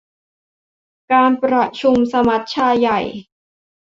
[1.11, 2.99] การประชุมสมัชชาใหญ่